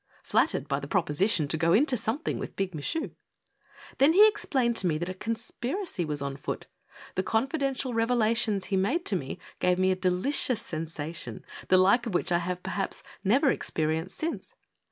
[0.23, 3.11] flattered by the proposition to go into something with Big Michu.
[3.99, 6.65] Then he explained to me that a conspiracy was on foot.
[7.13, 12.15] The confidential revelations he made to me gave me a delicious sensation, the like of
[12.15, 14.55] which I have, perhaps, never experienced since.